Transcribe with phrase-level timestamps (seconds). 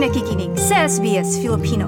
[0.00, 1.84] nakikinig sa SBS Filipino.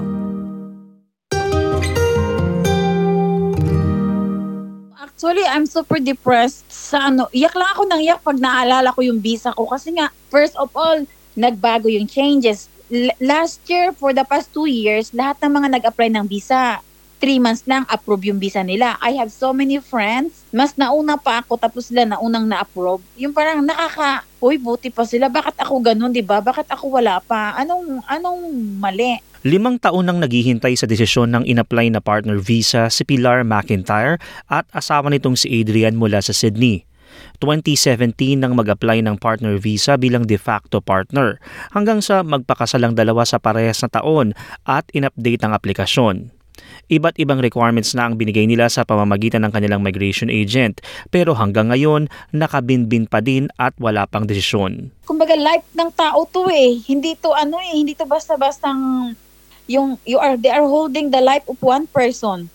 [5.01, 7.25] Actually, I'm super depressed sa ano.
[7.33, 9.65] Iyak lang ako nang iyak pag naalala ko yung visa ko.
[9.65, 11.01] Kasi nga, first of all,
[11.33, 12.69] nagbago yung changes.
[12.93, 16.85] L- last year, for the past two years, lahat ng mga nag-apply ng visa,
[17.23, 18.99] three months lang approve yung visa nila.
[18.99, 22.99] I have so many friends, mas nauna pa ako tapos sila naunang na-approve.
[23.15, 25.31] Yung parang nakaka, uy, buti pa sila.
[25.31, 26.43] Bakit ako ganun, di ba?
[26.43, 27.55] Bakit ako wala pa?
[27.55, 29.23] Anong, anong mali?
[29.47, 34.19] Limang taon nang naghihintay sa desisyon ng inapply na partner visa si Pilar McIntyre
[34.51, 36.83] at asawa nitong si Adrian mula sa Sydney.
[37.39, 41.39] 2017 nang mag-apply ng partner visa bilang de facto partner
[41.71, 44.35] hanggang sa magpakasalang dalawa sa parehas na taon
[44.67, 46.42] at in-update ang aplikasyon.
[46.91, 51.71] Iba't ibang requirements na ang binigay nila sa pamamagitan ng kanilang migration agent pero hanggang
[51.73, 54.93] ngayon nakabinbin pa din at wala pang desisyon.
[55.03, 56.79] kumbaga life ng tao to eh.
[56.83, 59.13] Hindi to ano eh, hindi to basta-bastang
[59.67, 62.51] yung you are they are holding the life of one person.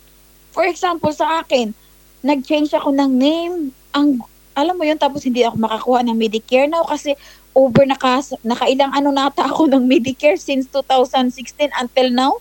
[0.52, 1.72] For example sa akin,
[2.22, 3.54] nag-change ako ng name.
[3.94, 4.20] Ang
[4.58, 7.14] alam mo yun tapos hindi ako makakuha ng Medicare now kasi
[7.54, 12.32] over naka nakailang ano nata ako ng Medicare since 2016 until now.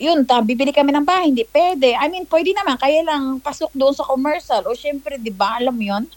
[0.00, 1.92] Yun, ta, bibili kami ng bahay, hindi pwede.
[1.92, 4.64] I mean, pwede naman, kaya lang pasok doon sa commercial.
[4.64, 6.08] O syempre, di ba, alam yun?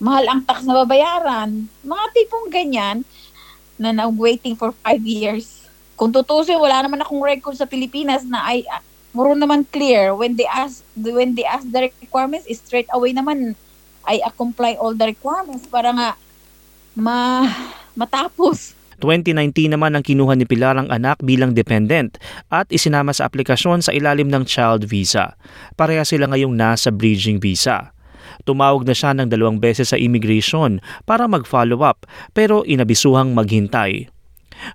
[0.00, 1.68] mahal ang tax na babayaran.
[1.84, 3.04] Mga tipong ganyan
[3.76, 5.68] na na-waiting for five years.
[5.94, 8.80] Kung tutusin, wala naman akong record sa Pilipinas na ay uh,
[9.12, 10.16] muro naman clear.
[10.16, 13.52] When they ask, when they ask the requirements, straight away naman
[14.08, 16.08] uh, comply all the requirements para nga
[16.96, 17.44] ma
[17.92, 18.72] matapos.
[19.00, 22.20] 2019 naman ang kinuha ni Pilar ang anak bilang dependent
[22.52, 25.34] at isinama sa aplikasyon sa ilalim ng child visa.
[25.74, 27.96] Pareha sila ngayong nasa bridging visa.
[28.44, 30.78] Tumawag na siya ng dalawang beses sa immigration
[31.08, 32.04] para mag-follow up
[32.36, 34.08] pero inabisuhang maghintay.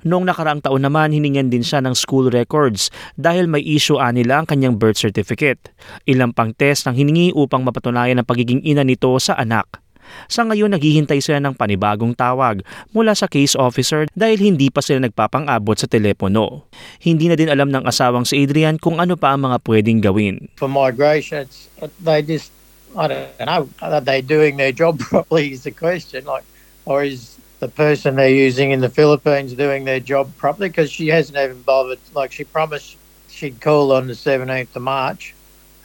[0.01, 2.89] Noong nakaraang taon naman, hiningan din siya ng school records
[3.21, 5.69] dahil may issue nila ang kanyang birth certificate.
[6.09, 9.84] Ilang pang test ang hiningi upang mapatunayan ang pagiging ina nito sa anak.
[10.27, 15.05] Sa ngayon, naghihintay sila ng panibagong tawag mula sa case officer dahil hindi pa sila
[15.05, 16.65] nagpapang-abot sa telepono.
[17.03, 20.49] Hindi na din alam ng asawang si Adrian kung ano pa ang mga pwedeng gawin.
[20.55, 21.69] for migration, it's,
[22.01, 22.51] they just,
[22.97, 26.25] I don't know, are they doing their job properly is the question.
[26.25, 26.47] Like,
[26.85, 30.69] or is the person they're using in the Philippines doing their job properly?
[30.69, 32.97] Because she hasn't even bothered, like, she promised
[33.29, 35.34] she'd call on the 17th of March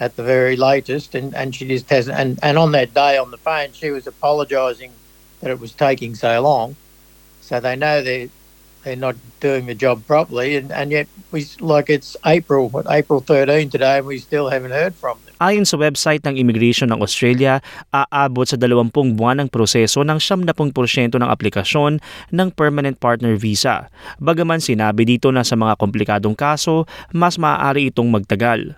[0.00, 2.16] at the very latest, and, and she just hasn't.
[2.16, 4.96] And, and on that day on the phone, she was apologising
[5.44, 6.74] that it was taking so long.
[7.44, 8.32] So they know they're,
[8.82, 13.20] they're not doing the job properly, and, and yet we like it's April, what, April
[13.20, 15.36] 13 today, and we still haven't heard from them.
[15.40, 17.60] Ayon sa website ng Immigration ng Australia,
[17.92, 22.00] aabot sa 20 buwan ang proseso ng 70% ng aplikasyon
[22.32, 23.88] ng Permanent Partner Visa.
[24.20, 28.76] Bagaman sinabi dito na sa mga komplikadong kaso, mas maaari itong magtagal.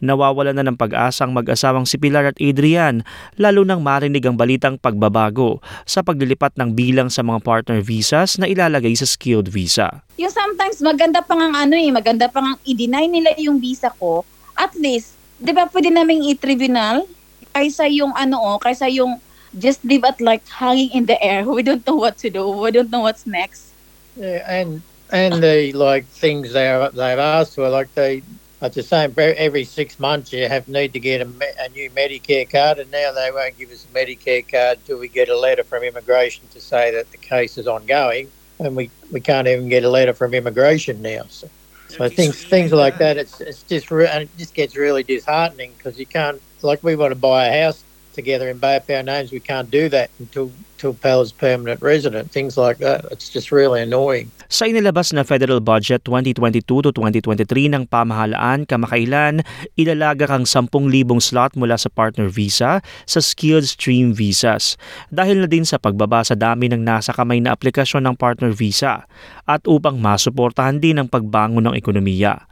[0.00, 3.06] Nawawala na ng pag-asang mag-asawang si Pilar at Adrian
[3.36, 8.48] lalo nang marinig ang balitang pagbabago sa paglilipat ng bilang sa mga partner visas na
[8.48, 10.02] ilalagay sa skilled visa.
[10.18, 14.22] Yung sometimes maganda pa nga ano eh, maganda pa nga i-deny nila yung visa ko.
[14.58, 17.04] At least, di ba pwede naming i-tribunal
[17.52, 19.20] kaysa yung ano oh, kaysa yung
[19.58, 21.44] just leave it like hanging in the air.
[21.48, 22.48] We don't know what to do.
[22.48, 23.72] We don't know what's next.
[24.16, 24.82] Yeah, and
[25.12, 28.22] and the like things they are, they've asked for, like they
[28.62, 29.14] it's the same.
[29.18, 31.28] Every six months, you have need to get a,
[31.60, 35.08] a new Medicare card, and now they won't give us a Medicare card until we
[35.08, 38.28] get a letter from immigration to say that the case is ongoing,
[38.60, 41.22] and we, we can't even get a letter from immigration now.
[41.28, 41.48] So,
[41.88, 45.74] so things things like that, it's it's just re- and it just gets really disheartening
[45.76, 49.32] because you can't like we want to buy a house together in both our names,
[49.32, 50.52] we can't do that until
[50.82, 52.34] until Pal's permanent resident.
[52.34, 53.06] Things like that.
[53.14, 54.34] It's just really annoying.
[54.50, 59.46] Sa inilabas na Federal Budget 2022 to 2023 ng pamahalaan kamakailan,
[59.78, 60.82] ilalaga kang 10,000
[61.22, 64.74] slot mula sa partner visa sa skilled stream visas.
[65.14, 69.06] Dahil na din sa pagbaba sa dami ng nasa kamay na aplikasyon ng partner visa
[69.46, 72.51] at upang masuportahan din ang pagbangon ng ekonomiya.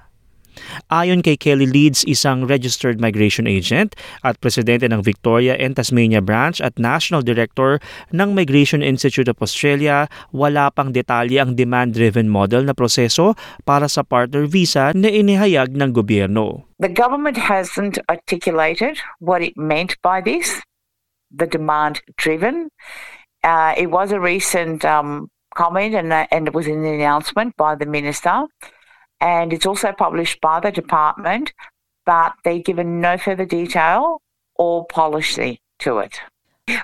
[0.91, 6.61] Ayon kay Kelly Leeds, isang registered migration agent at presidente ng Victoria and Tasmania branch
[6.61, 7.79] at national director
[8.11, 13.35] ng Migration Institute of Australia, wala pang detalye ang demand-driven model na proseso
[13.65, 16.67] para sa partner visa na inihayag ng gobyerno.
[16.81, 20.61] The government hasn't articulated what it meant by this,
[21.29, 22.73] the demand driven.
[23.45, 27.75] Uh, it was a recent um, comment and, uh, and it was the announcement by
[27.75, 28.45] the minister.
[29.21, 31.53] And it's also published by the department,
[32.07, 34.23] but they've given no further detail
[34.57, 36.21] or policy to it.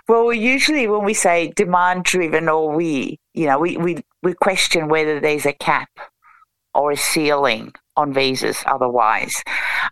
[0.09, 4.89] Well, usually when we say demand driven or we, you know, we, we, we question
[4.89, 5.91] whether there's a cap
[6.75, 9.43] or a ceiling on visas otherwise.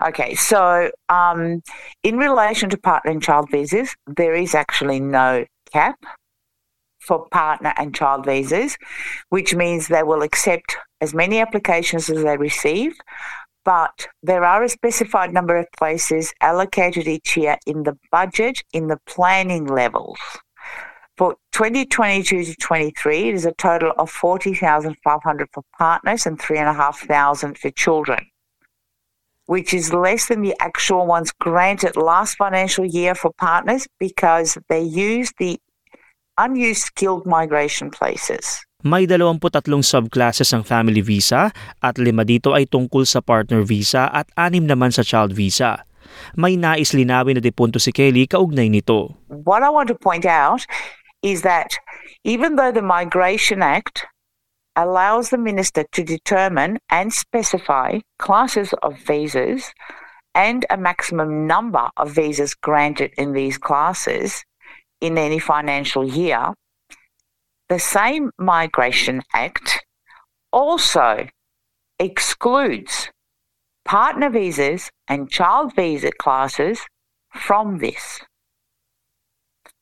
[0.03, 1.63] Okay, so um,
[2.03, 5.99] in relation to partner and child visas, there is actually no cap
[7.07, 8.77] for partner and child visas,
[9.29, 12.95] which means they will accept as many applications as they receive,
[13.65, 18.89] but there are a specified number of places allocated each year in the budget in
[18.89, 20.19] the planning levels.
[21.17, 27.71] For 2022 to 23, it is a total of 40,500 for partners and 3,500 for
[27.71, 28.27] children,
[29.47, 34.83] which is less than the actual ones granted last financial year for partners because they
[34.83, 35.61] used the
[36.39, 38.63] unused skilled migration places.
[38.85, 39.41] May 23
[39.81, 41.49] subclasses ang family visa
[41.81, 45.89] at lima dito ay tungkol sa partner visa at anim naman sa child visa.
[46.37, 49.17] May nais linawin na depunto si Kelly kaugnay nito.
[49.33, 50.69] What I want to point out
[51.25, 51.81] is that
[52.29, 54.05] even though the Migration Act
[54.77, 59.73] allows the minister to determine and specify classes of visas
[60.35, 64.45] and a maximum number of visas granted in these classes
[65.05, 66.55] in any financial year,
[67.69, 69.85] the same Migration Act
[70.51, 71.29] also
[71.99, 73.11] excludes
[73.85, 76.81] partner visas and child visa classes
[77.35, 78.21] from this.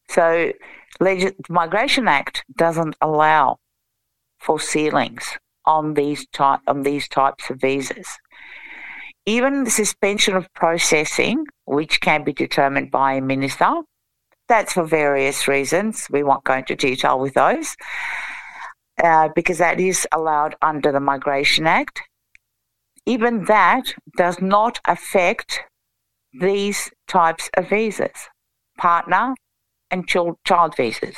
[0.08, 0.52] So,
[0.98, 3.58] the Migration Act doesn't allow
[4.40, 8.08] for ceilings on these type on these types of visas.
[9.24, 13.72] Even the suspension of processing, which can be determined by a minister,
[14.52, 16.08] that's for various reasons.
[16.10, 17.74] We won't go into detail with those
[19.02, 22.02] uh, because that is allowed under the Migration Act.
[23.06, 25.62] Even that does not affect
[26.38, 28.28] these types of visas
[28.76, 29.34] partner
[29.90, 31.16] and child visas.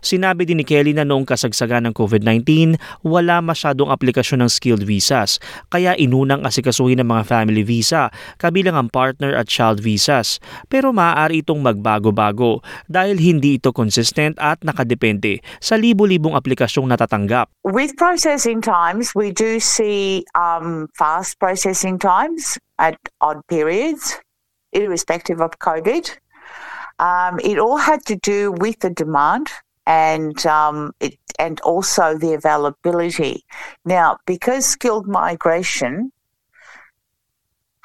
[0.00, 2.76] Sinabi din ni Kelly na noong kasagsagan ng COVID-19,
[3.06, 8.88] wala masyadong aplikasyon ng skilled visas, kaya inunang asikasuhin ng mga family visa, kabilang ang
[8.88, 10.38] partner at child visas.
[10.66, 17.50] Pero maaari itong magbago-bago dahil hindi ito consistent at nakadepende sa libo-libong aplikasyong natatanggap.
[17.66, 24.16] With processing times, we do see um, fast processing times at odd periods,
[24.72, 26.10] irrespective of COVID.
[26.98, 29.50] Um, it all had to do with the demand
[29.88, 33.44] and um, it, and also the availability.
[33.86, 36.12] Now, because skilled migration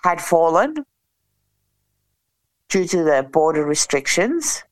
[0.04, 0.76] had fallen
[2.68, 4.66] due to the border restrictions,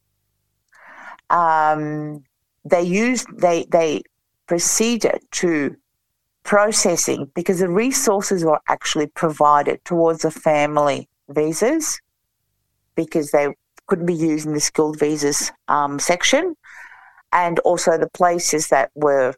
[1.30, 2.24] um,
[2.66, 4.02] they used they they
[4.48, 5.78] proceeded to
[6.44, 12.02] processing because the resources were actually provided towards the family visas
[12.96, 13.48] because they
[13.88, 16.56] couldn't be used in the skilled visas um, section
[17.32, 19.34] and also the places that were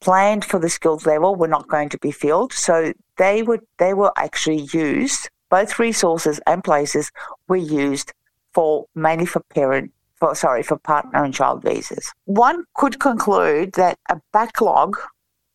[0.00, 2.52] planned for the skills level were not going to be filled.
[2.52, 5.28] So they were they were actually used.
[5.50, 7.10] Both resources and places
[7.48, 8.12] were used
[8.52, 12.12] for mainly for parent for sorry for partner and child visas.
[12.24, 14.96] One could conclude that a backlog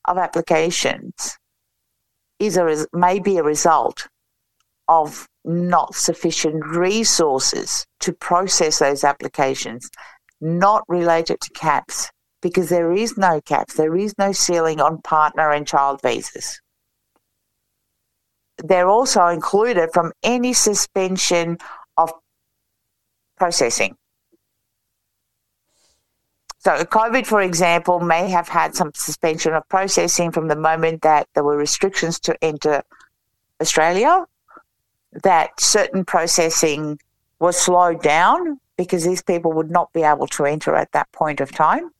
[0.05, 1.37] of applications
[2.39, 4.07] is a may be a result
[4.87, 9.89] of not sufficient resources to process those applications
[10.41, 12.11] not related to caps
[12.41, 16.61] because there is no caps, there is no ceiling on partner and child visas.
[18.63, 21.57] They're also included from any suspension
[21.97, 22.11] of
[23.37, 23.97] processing.
[26.59, 31.27] So, COVID, for example, may have had some suspension of processing from the moment that
[31.35, 32.83] there were restrictions to enter
[33.61, 34.25] Australia,
[35.23, 36.99] that certain processing
[37.39, 41.39] was slowed down because these people would not be able to enter at that point
[41.39, 41.91] of time.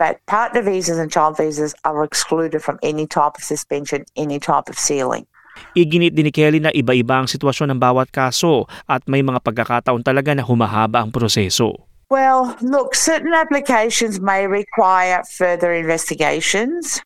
[0.00, 4.72] But partner visas and child visas are excluded from any type of suspension, any type
[4.72, 5.28] of sealing.
[5.76, 10.00] Iginit din ni Kelly na iba-iba ang sitwasyon ng bawat kaso at may mga pagkakataon
[10.00, 11.90] talaga na humahaba ang proseso.
[12.08, 16.98] Well, look, certain applications may require further investigations.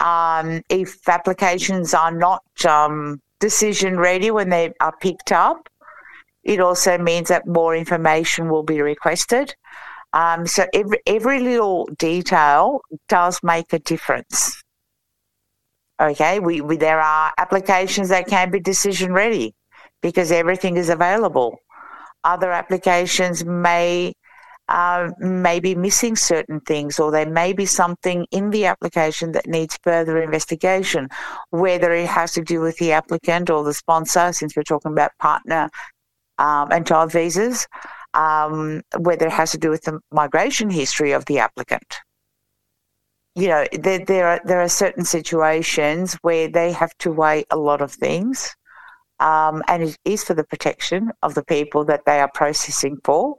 [0.00, 5.68] Um, if applications are not um, decision ready when they are picked up,
[6.46, 9.52] It also means that more information will be requested.
[10.12, 14.62] Um, so every, every little detail does make a difference.
[16.00, 19.54] Okay, we, we there are applications that can be decision ready
[20.00, 21.58] because everything is available.
[22.22, 24.12] Other applications may
[24.68, 29.46] uh, may be missing certain things, or there may be something in the application that
[29.46, 31.08] needs further investigation,
[31.50, 35.12] whether it has to do with the applicant or the sponsor, since we're talking about
[35.18, 35.70] partner
[36.38, 37.66] um, and child visas.
[38.16, 41.96] um, whether it has to do with the migration history of the applicant.
[43.34, 47.56] You know, there, there are there are certain situations where they have to weigh a
[47.58, 48.56] lot of things,
[49.20, 53.36] um, and it is for the protection of the people that they are processing for,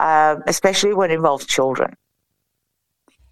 [0.00, 1.94] um, especially when it involves children.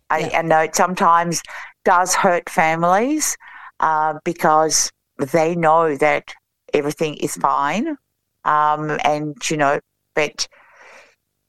[0.08, 1.42] I, I know it sometimes
[1.84, 3.36] does hurt families
[3.80, 4.92] uh, because
[5.32, 6.32] they know that
[6.72, 7.96] everything is fine,
[8.44, 9.80] um, and you know,
[10.14, 10.48] but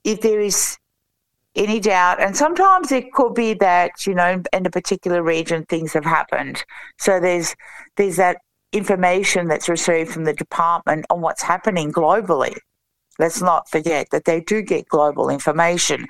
[0.04, 0.78] if there is
[1.56, 5.94] any doubt, and sometimes it could be that you know in a particular region things
[5.94, 6.64] have happened,
[6.98, 7.56] so there's
[7.96, 8.38] there's that
[8.72, 12.56] information that's received from the department on what's happening globally.
[13.20, 16.08] Let's not forget that they do get global information.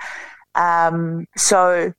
[0.56, 1.94] Um, so,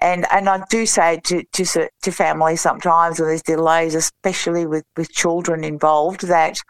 [0.00, 4.84] and and I do say to to to families sometimes when there's delays, especially with
[4.96, 6.60] with children involved, that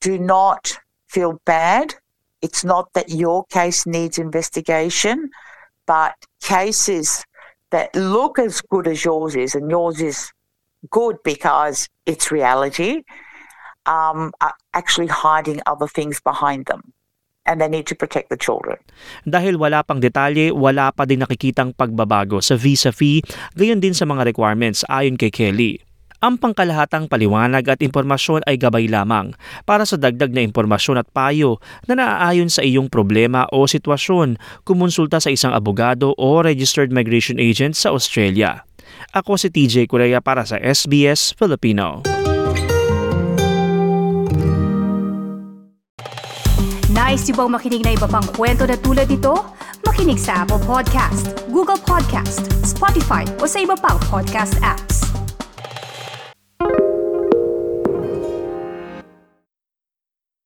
[0.00, 0.78] do not
[1.08, 1.94] feel bad
[2.42, 5.30] it's not that your case needs investigation,
[5.86, 7.24] but cases
[7.70, 10.30] that look as good as yours is, and yours is
[10.90, 13.02] good because it's reality,
[13.86, 16.92] um, are actually hiding other things behind them.
[17.48, 18.76] And they need to protect the children.
[19.24, 23.24] Dahil wala pang detalye, wala pa din nakikitang pagbabago sa visa fee,
[23.56, 25.80] gayon din sa mga requirements ayon kay Kelly.
[26.18, 31.62] Ang pangkalahatang paliwanag at impormasyon ay gabay lamang para sa dagdag na impormasyon at payo
[31.86, 34.34] na naaayon sa iyong problema o sitwasyon,
[34.66, 38.66] kumonsulta sa isang abogado o registered migration agent sa Australia.
[39.14, 42.02] Ako si TJ Korea para sa SBS Filipino.
[46.90, 49.38] Nice yung bang makinig na iba pang kwento na tulad ito?
[49.86, 54.97] Makinig sa Apple Podcast, Google Podcast, Spotify o sa iba pang podcast apps.